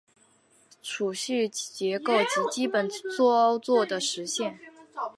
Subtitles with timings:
[0.83, 1.13] 存储
[1.51, 4.57] 结构及基本操作的实现